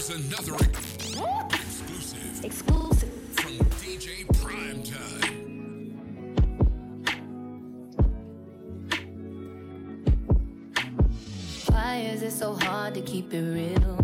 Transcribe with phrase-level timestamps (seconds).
[0.00, 0.54] Here's another
[1.52, 3.12] exclusive Exclusive.
[3.34, 3.52] from
[3.82, 5.92] DJ Primetime.
[11.68, 13.98] Why is it so hard to keep it real?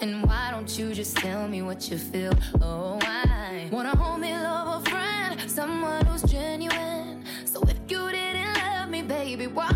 [0.00, 2.34] And why don't you just tell me what you feel?
[2.62, 7.24] Oh, I wanna hold me, love a friend, someone who's genuine.
[7.44, 9.68] So if you didn't love me, baby, why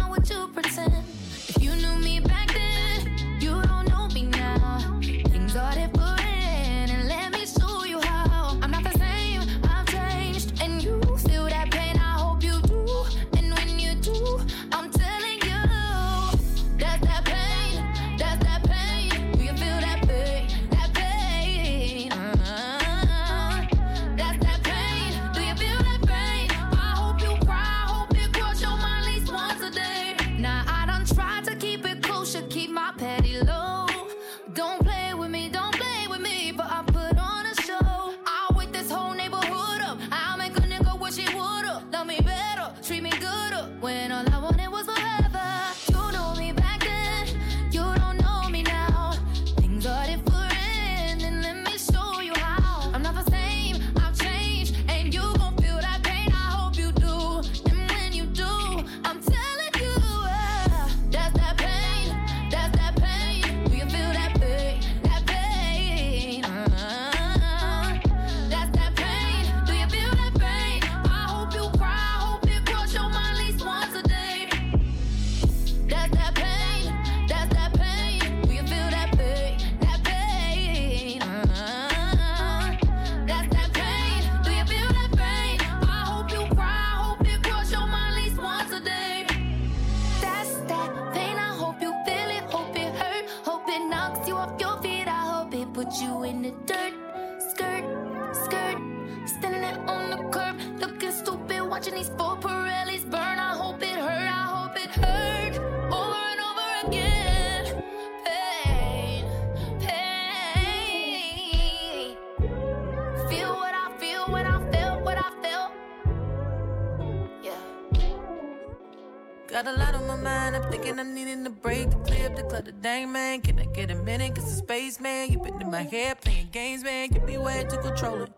[125.62, 127.08] in my head playing games, man.
[127.10, 128.32] Give me way to control it.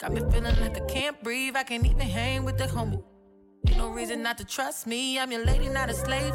[0.00, 3.02] Got me feeling like I can't breathe, I can't even hang with the homie.
[3.68, 6.34] Ain't no reason not to trust me, I'm your lady, not a slave.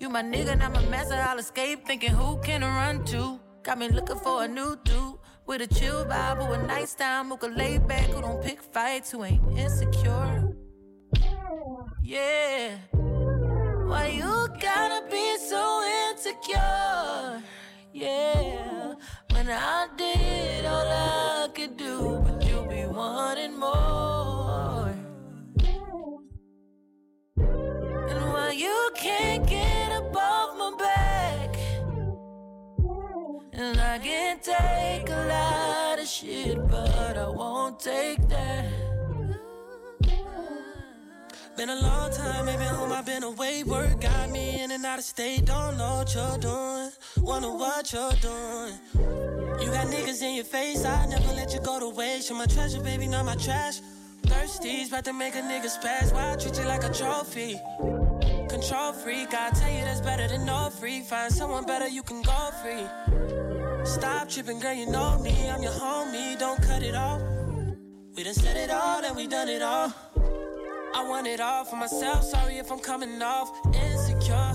[0.00, 1.86] You my nigga, not my master, I'll escape.
[1.86, 3.40] Thinking who can I run to?
[3.62, 7.28] Got me looking for a new dude with a chill vibe, who a nice time,
[7.28, 10.52] who can lay back, who don't pick fights, who ain't insecure.
[12.02, 12.76] Yeah.
[12.92, 17.42] Why you gotta be so insecure?
[17.92, 18.75] Yeah.
[19.46, 24.92] When I did all I could do, but you be wanting more.
[28.08, 31.56] And why you can't get above my back?
[33.52, 38.85] And I can take a lot of shit, but I won't take that.
[41.56, 43.62] Been a long time, maybe home, I've been away.
[43.62, 45.46] Work got me in and out of state.
[45.46, 46.90] Don't know what you're doing.
[47.22, 48.74] Wonder what you're doing.
[49.62, 52.28] You got niggas in your face, I never let you go to waste.
[52.28, 53.80] You're my treasure, baby, not my trash.
[54.26, 56.12] Thirsties, about to make a nigga spaz.
[56.12, 57.58] Why I treat you like a trophy?
[58.50, 61.00] Control freak, I tell you that's better than no free.
[61.00, 62.84] Find someone better, you can go free.
[63.86, 65.48] Stop tripping, girl, you know me.
[65.48, 67.22] I'm your homie, don't cut it off.
[68.14, 69.92] We done said it all and we done it all.
[70.96, 72.24] I want it all for myself.
[72.24, 74.54] Sorry if I'm coming off insecure.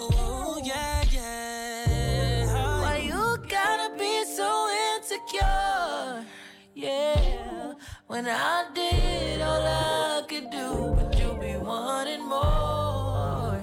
[0.00, 2.80] Ooh, yeah, yeah.
[2.82, 6.26] Why you gotta be so insecure?
[6.74, 7.74] Yeah,
[8.08, 13.60] when I did all I could do, but you be wanting more.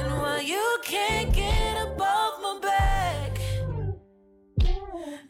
[0.00, 3.40] And why you can't get above my back?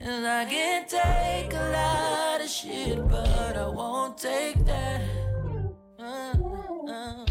[0.00, 2.21] And I can't take a lot
[2.52, 5.00] shit, but I won't take that.
[5.98, 6.34] Uh,
[6.88, 7.26] uh,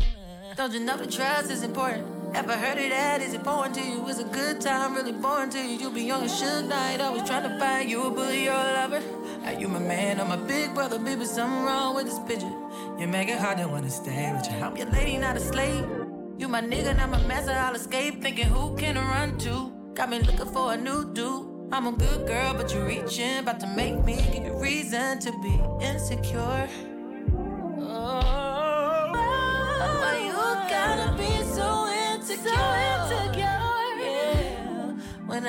[0.56, 2.08] Don't you know the trust is important?
[2.34, 3.22] Ever heard of that?
[3.22, 4.08] Is it foreign to you?
[4.10, 5.78] It's a good time, really boring to you.
[5.78, 9.02] You be on a should night, always trying to find you a or a lover.
[9.46, 10.98] Are you my man or my big brother?
[10.98, 12.54] Baby, something wrong with this picture.
[12.98, 14.58] You make it hard to wanna stay with you.
[14.58, 15.86] I'm your lady, not a slave.
[16.40, 17.52] You my nigga, not my master.
[17.52, 18.22] I'll escape.
[18.24, 19.72] Thinking who can I run to?
[19.94, 21.51] Got me looking for a new dude.
[21.74, 25.32] I'm a good girl, but you're reaching, about to make me give you reason to
[25.42, 26.68] be insecure.
[27.80, 30.34] Oh, why you
[30.70, 32.50] gotta be so insecure?
[32.50, 32.76] So
[33.16, 33.62] insecure.
[34.04, 34.94] Yeah.
[35.28, 35.44] made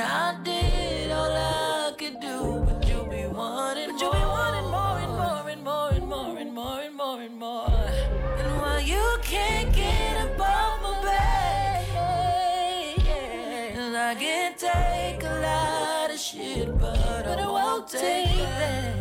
[18.03, 18.95] take that.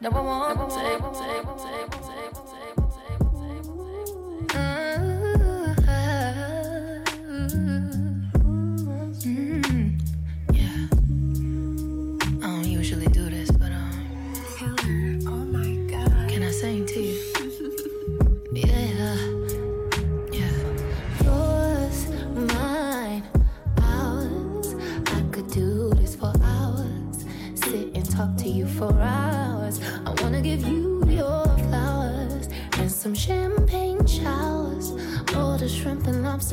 [0.00, 2.09] No, I won't take, take, take.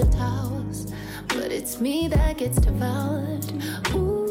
[0.06, 0.94] towels,
[1.28, 3.46] but it's me that gets devoured.
[3.94, 4.28] Ooh,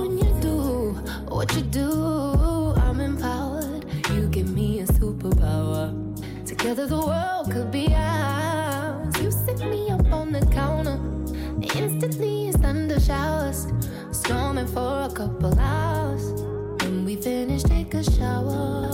[0.00, 0.92] when you do
[1.28, 3.84] what you do, I'm empowered.
[4.12, 5.92] You give me a superpower.
[6.46, 9.14] Together the world could be ours.
[9.22, 10.98] You sit me up on the counter,
[11.60, 13.66] instantly it's thunder showers,
[14.12, 16.24] storming for a couple hours.
[16.82, 18.90] When we finish, take a shower.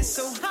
[0.00, 0.49] it's so hot.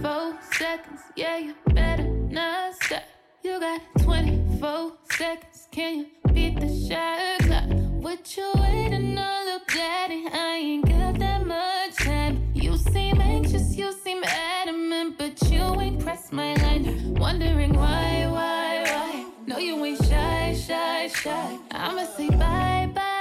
[0.00, 3.02] 24 seconds, yeah, you better not stop.
[3.42, 7.64] You got 24 seconds, can you beat the shot clock?
[8.02, 10.26] What you waiting on, look daddy?
[10.30, 12.42] I ain't got that much time.
[12.52, 17.14] You seem anxious, you seem adamant, but you ain't pressed my line.
[17.14, 19.26] Wondering why, why, why?
[19.46, 21.58] No, you ain't shy, shy, shy.
[21.70, 23.15] I'ma say bye, bye.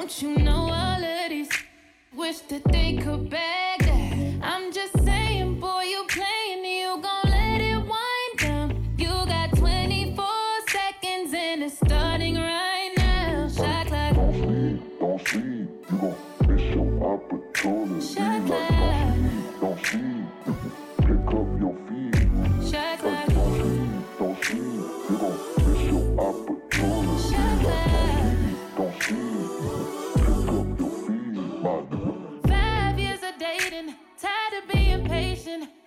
[0.00, 1.50] Don't you know all of these?
[2.16, 3.79] Wish that they could beg.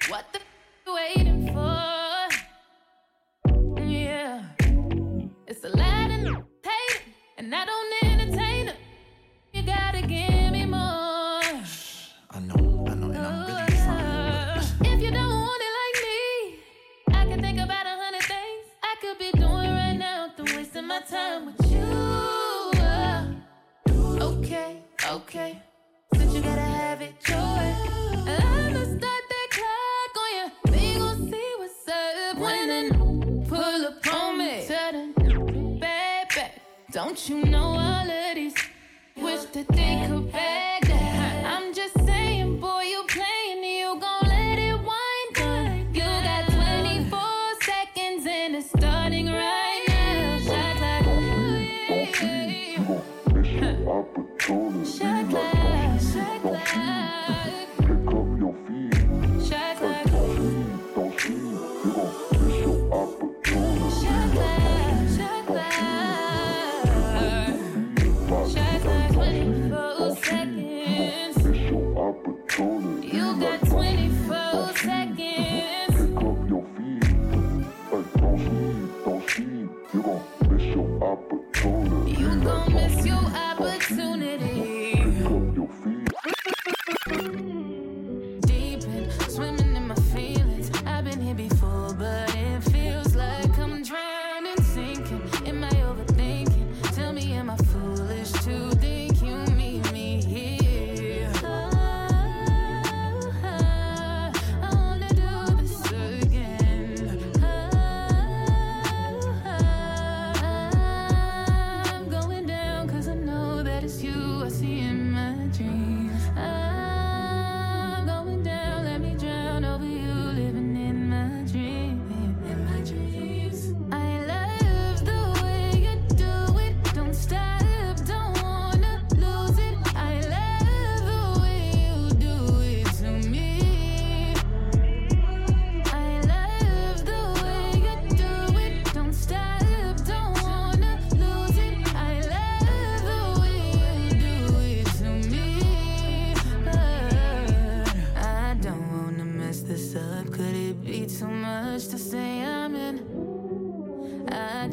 [0.10, 0.43] What the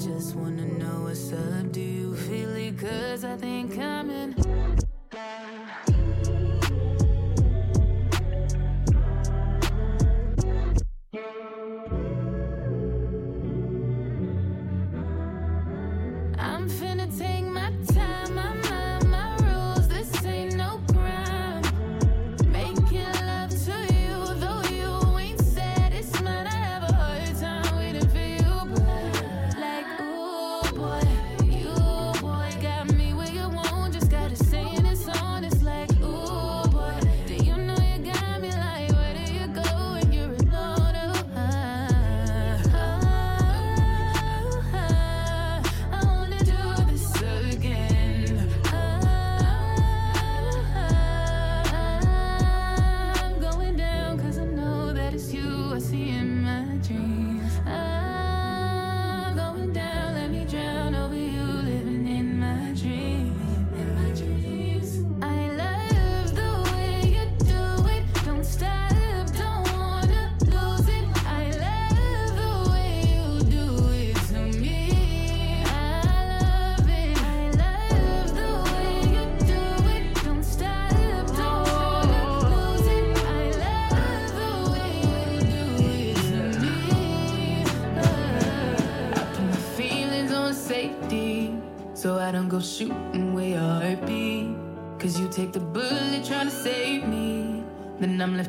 [0.01, 1.73] just wanna know what's up.
[1.73, 2.79] Do you feel it?
[2.79, 4.20] Cause I think I'm in.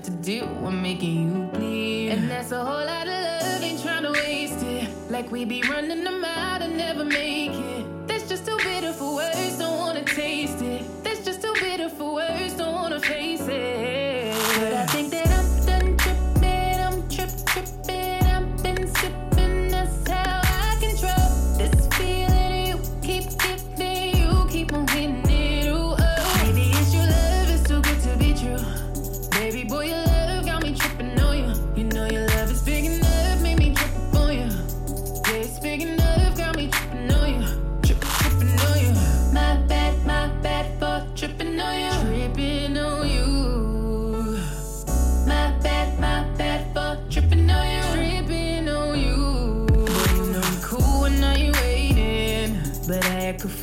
[0.03, 0.44] to do.
[0.66, 2.09] I'm making you bleed.
[2.09, 4.90] And that's a whole lot of love, ain't trying to waste it.
[5.09, 6.21] Like we be running the.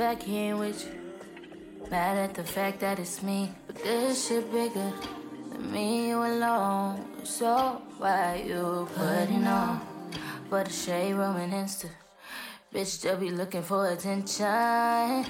[0.00, 1.90] Ain't with you.
[1.90, 3.50] Mad at the fact that it's me.
[3.66, 4.92] But this shit bigger
[5.50, 7.04] than me you alone.
[7.24, 9.80] So why you putting on
[10.48, 11.90] for the shade room and Insta?
[12.72, 15.26] Bitch, they'll be looking for attention.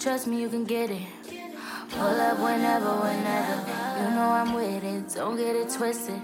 [0.00, 1.06] Trust me, you can get it.
[1.90, 3.56] Pull up whenever, whenever.
[4.02, 5.14] You know I'm with it.
[5.14, 6.20] Don't get it twisted.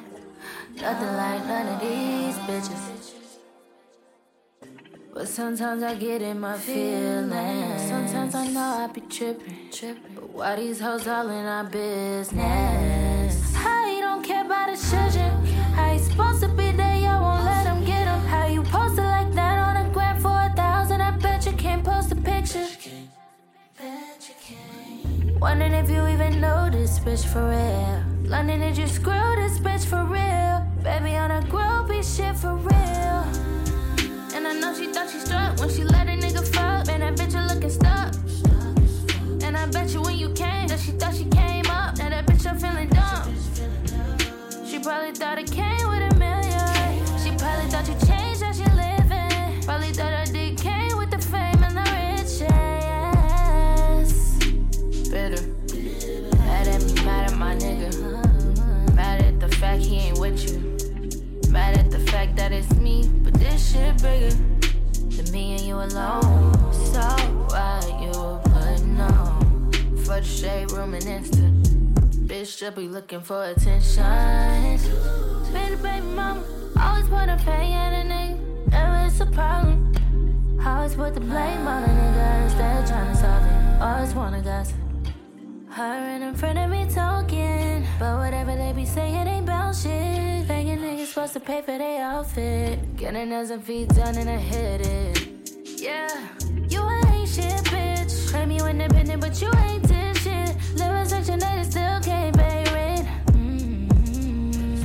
[0.75, 3.26] Nothing like none of these bitches.
[5.17, 7.89] But sometimes I get in my feelings.
[7.89, 9.71] Sometimes I know I be tripping.
[9.73, 10.15] tripping.
[10.15, 13.55] But why these hoes all in our business?
[13.55, 15.31] How you don't care about the children?
[15.73, 16.99] How you supposed to be there?
[16.99, 18.21] Y'all won't let them get them.
[18.27, 21.01] How you posted like that on a gram for a thousand?
[21.01, 22.69] I bet you can't post a picture.
[25.41, 28.05] Wondering if you even know this bitch for real.
[28.29, 30.61] London, did you screw this bitch for real?
[30.83, 33.46] Baby, on a groupie shit for real.
[34.47, 36.87] And I know she thought she struck when she let a nigga fuck.
[36.87, 38.15] Man, that bitch a looking stuck.
[39.43, 41.99] And I bet you when you came that she thought she came up.
[41.99, 43.35] Now that bitch I'm feeling dumb.
[44.65, 46.61] She probably thought it came with a million.
[47.19, 49.63] She probably thought you changed how she living.
[49.65, 52.53] Probably thought I did came with the fame and the riches.
[55.11, 55.43] Bitter.
[56.39, 58.95] Mad at me, mad at my nigga.
[58.95, 60.61] Mad at the fact he ain't with you.
[61.51, 63.11] Mad at the fact that it's me,
[63.57, 64.37] this shit bigger
[65.17, 66.53] than me and you alone.
[66.73, 67.01] So
[67.49, 68.13] why you
[68.53, 69.73] putting on
[70.05, 71.47] for the shade room and Insta?
[72.27, 74.05] Bitch should be looking for attention.
[75.55, 76.43] Baby, baby mama,
[76.79, 78.71] always wanna pay at a nigga.
[78.71, 79.95] Never it's a problem.
[80.63, 83.83] Always put the blame on a nigga instead trying to solve it.
[83.83, 84.77] Always wanna gossip.
[85.71, 89.27] Her and in front of me talking, but whatever they be saying
[91.39, 92.97] to pay for their outfit.
[92.97, 95.29] Getting nails and feet done and I hit it.
[95.79, 96.09] Yeah,
[96.67, 98.31] you ain't shit, bitch.
[98.31, 100.57] Claim you independent, but you ain't this shit.
[100.77, 103.07] Living section 8 and still can't pay rent.
[103.33, 104.85] Mm-hmm.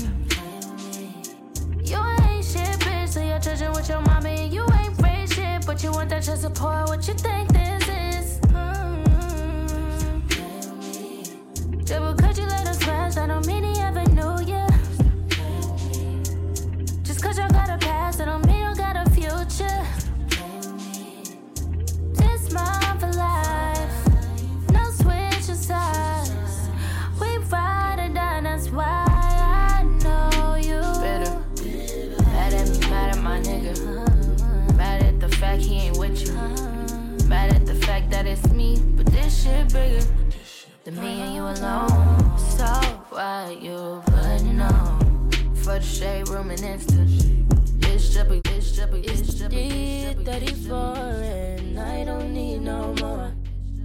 [1.85, 3.07] You ain't shit, bitch.
[3.07, 5.65] So you're judging with your mommy and you ain't raised shit.
[5.65, 8.39] But you want that child support, what you think this is?
[8.47, 10.19] Mm-hmm.
[11.85, 13.70] Double cut you let us smash, I don't mean he
[39.41, 40.05] this shit bigger
[40.83, 42.37] than me and you alone.
[42.37, 42.65] So
[43.09, 47.01] why you putting on for the shade room and Insta?
[48.19, 53.33] Up, bitch, up, bitch, up, bitch, 34 and I don't need no more.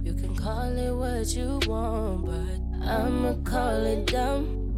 [0.03, 4.75] You can call it what you want, but I'ma call it dumb.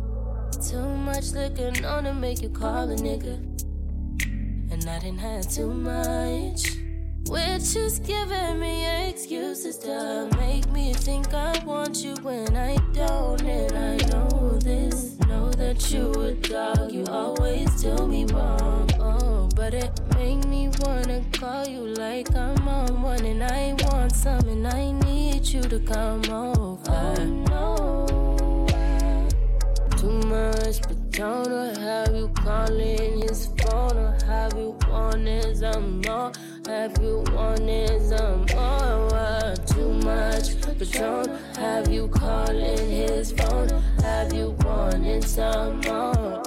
[0.70, 3.38] Too much liquor on to make you call a nigga.
[4.72, 6.89] And I didn't have too much.
[7.28, 13.42] Which is giving me excuses to make me think I want you when I don't.
[13.42, 16.92] And I know this, know that you a dog.
[16.92, 18.90] You always do me wrong.
[19.00, 23.26] Oh, but it make me wanna call you like I'm on one.
[23.26, 26.82] And I want some, and I need you to come over.
[26.90, 28.66] Oh, no.
[29.98, 36.00] Too much, but don't know have you calling his phone or have you wanted some
[36.02, 36.32] more?
[36.70, 39.56] Have you wanted some more?
[39.66, 40.54] Too much,
[40.92, 41.28] don't
[41.58, 43.70] have you calling his phone?
[44.04, 46.39] Have you wanted some more?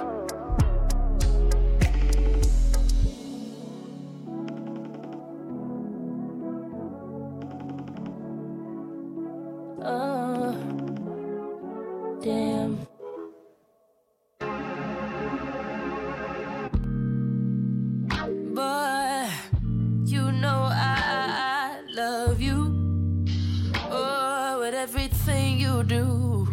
[25.83, 26.47] Do.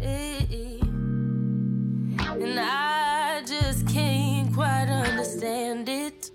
[0.00, 0.78] Eh, eh.
[2.42, 6.30] And I just can't quite understand it.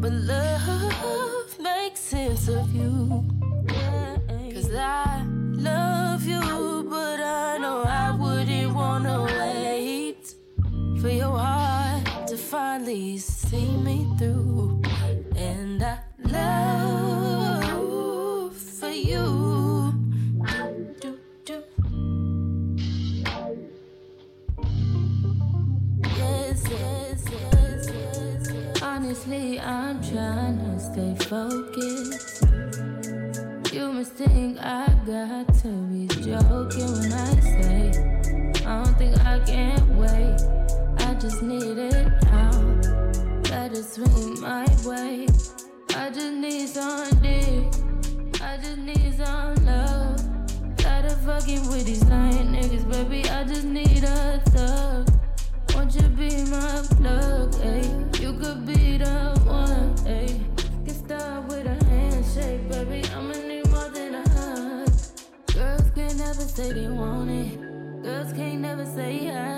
[0.00, 3.24] But love makes sense of you.
[4.52, 10.34] Cause I love you, but I know I wouldn't wanna wait
[11.00, 13.18] for your heart to finally
[31.34, 32.40] focus.
[33.72, 37.82] You must think I got to be joking when I say,
[38.64, 40.38] I don't think I can wait.
[40.98, 42.52] I just need it now.
[43.50, 45.26] Let it swing my way.
[45.96, 47.66] I just need some dick.
[48.40, 50.20] I just need some love.
[50.76, 53.28] Tired of fucking with these lying niggas, baby.
[53.28, 55.10] I just need a thug.
[55.74, 58.20] Won't you be my plug, ayy?
[58.20, 60.43] You could be the one, ayy.
[66.68, 67.60] said you want it.
[68.02, 69.53] Girls can't never say I.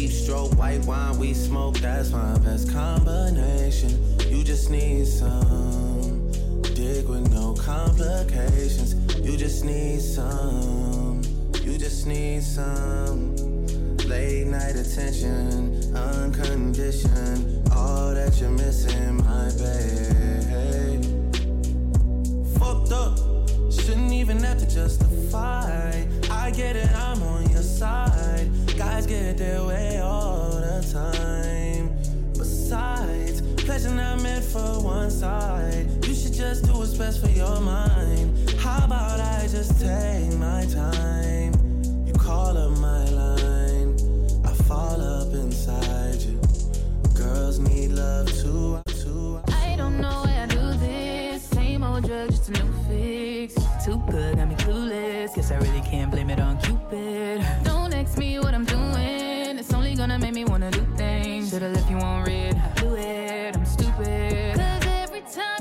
[0.00, 3.90] Deep stroke, white wine, we smoke, that's my best combination.
[4.30, 6.32] You just need some.
[6.62, 8.94] Dig with no complications.
[9.18, 11.20] You just need some.
[11.60, 13.36] You just need some.
[14.08, 17.68] Late night attention, unconditioned.
[17.70, 21.04] All that you're missing, my babe.
[22.58, 23.18] Fucked up,
[23.70, 26.06] shouldn't even have to justify.
[26.30, 26.89] I get it
[37.10, 38.50] just for your mind.
[38.60, 41.52] How about I just take my time?
[42.06, 43.96] You call up my line,
[44.44, 46.40] I fall up inside you.
[47.14, 48.80] Girls need love too.
[49.02, 49.40] too.
[49.48, 51.42] I don't know where I do this.
[51.42, 53.54] Same old drug, just a new fix.
[53.84, 55.34] Too good, got me clueless.
[55.34, 57.44] Guess I really can't blame it on Cupid.
[57.64, 59.58] Don't ask me what I'm doing.
[59.58, 61.50] It's only gonna make me wanna do things.
[61.50, 62.54] Should've left you on read.
[62.76, 64.54] Do it, I'm stupid.
[64.54, 65.59] Cause every time.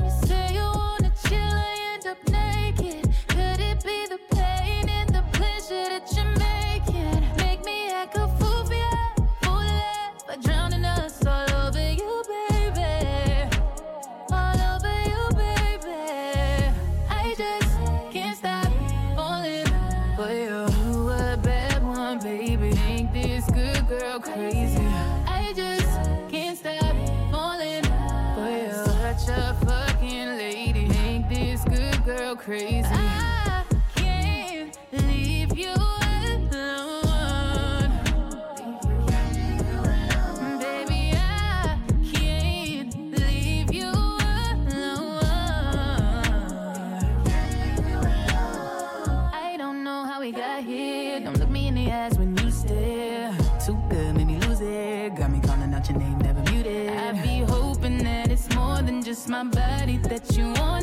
[60.39, 60.78] you want.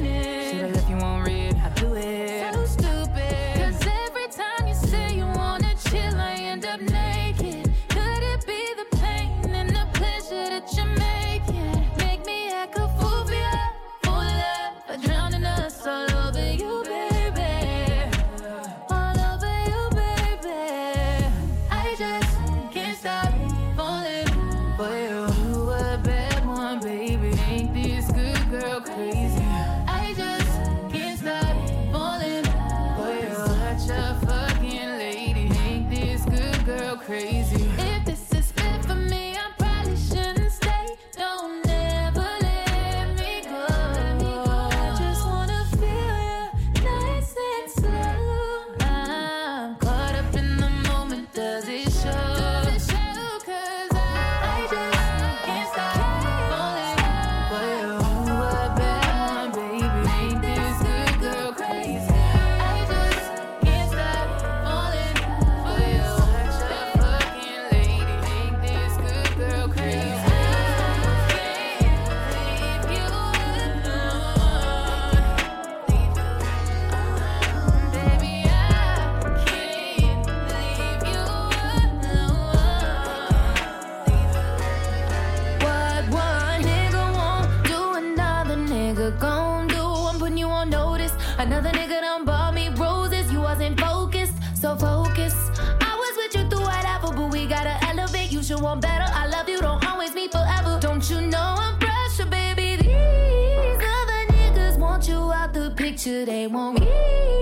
[91.38, 93.30] Another nigga done bought me roses.
[93.30, 95.36] You wasn't focused, so focused.
[95.82, 98.32] I was with you through whatever, but we gotta elevate.
[98.32, 99.04] You should want better.
[99.12, 100.78] I love you, don't always meet forever.
[100.80, 102.76] Don't you know I'm pressure, baby?
[102.76, 107.35] These other niggas want you out the picture, they want me.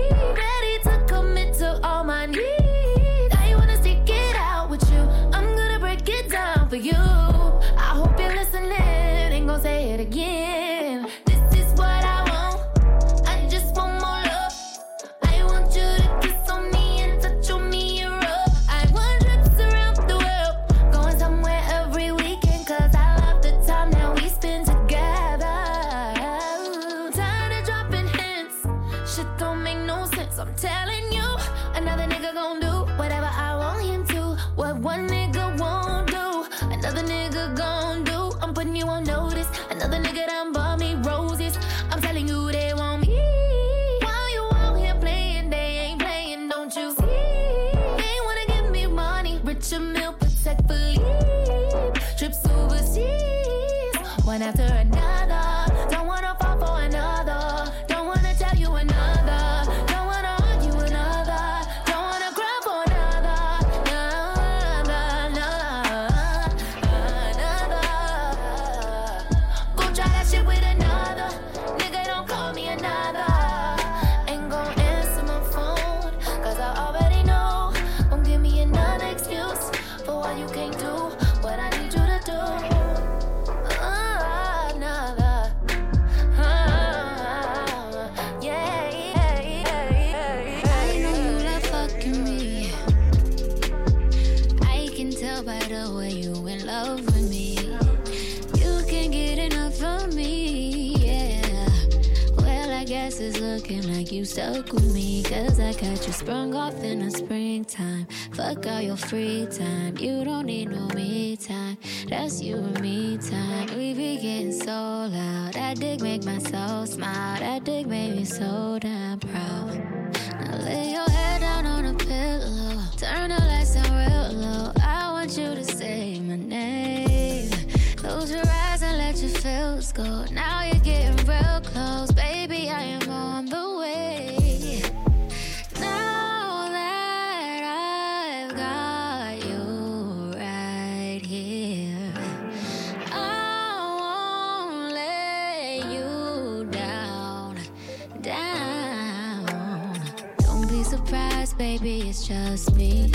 [152.25, 153.11] just me.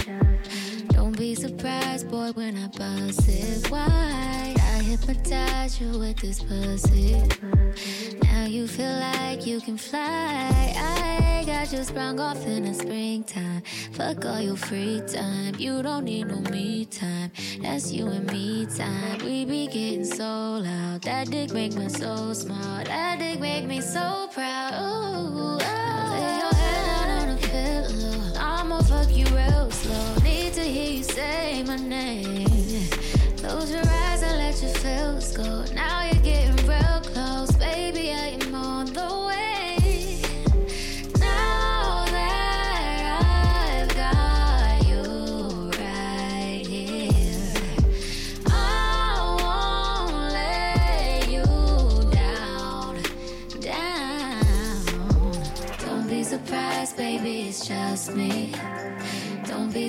[0.91, 4.55] Don't be surprised, boy, when I bounce it wide.
[4.57, 7.21] I hypnotize you with this pussy.
[8.23, 10.75] Now you feel like you can fly.
[10.77, 13.63] I got you sprung off in the springtime.
[13.93, 15.57] Fuck all your free time.
[15.59, 17.33] You don't need no me time.
[17.63, 19.19] That's you and me time.
[19.25, 21.03] We be getting so loud.
[21.03, 22.87] That dick make me so smart.
[22.87, 24.30] That dick make me so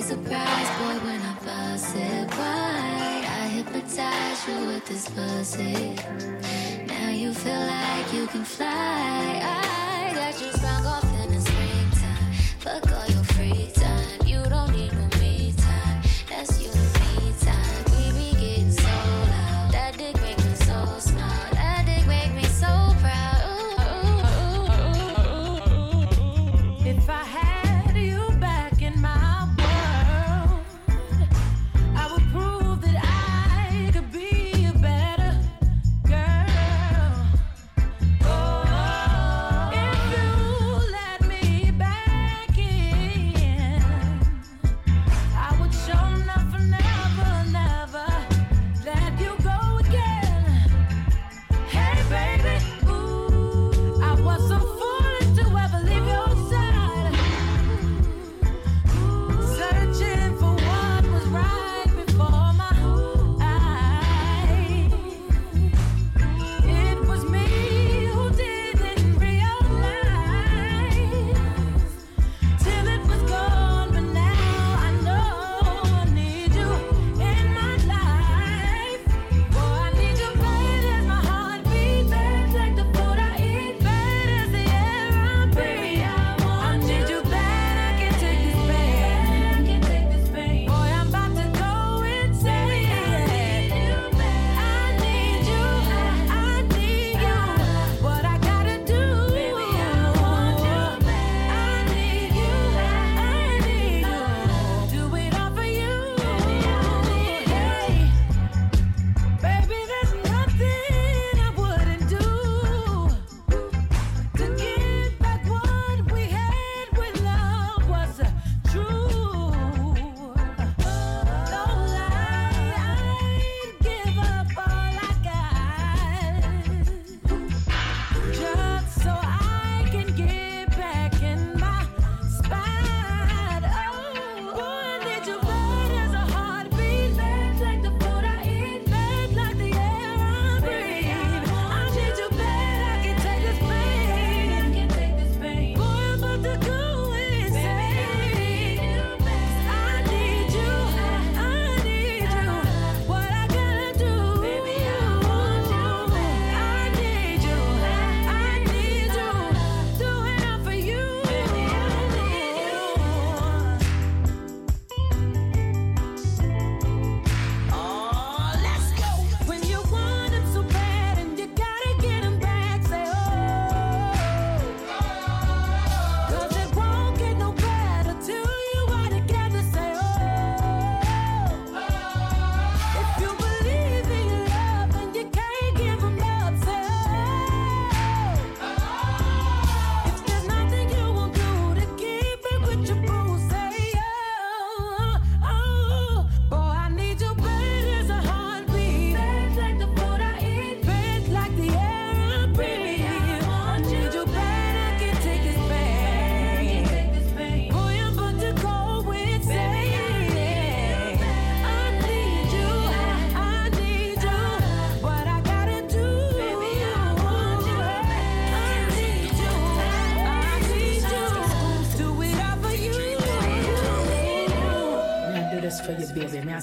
[0.02, 3.22] surprised, boy, when I pass it by.
[3.40, 5.94] I hypnotize you with this pussy.
[6.86, 8.66] Now you feel like you can fly.
[8.66, 12.32] I got you sprung off in the springtime.
[12.58, 13.81] Fuck all your freaks.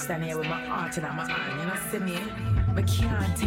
[0.10, 1.60] Stand here with my heart in my hand.
[1.60, 2.18] You know, see me?
[2.74, 3.38] But can't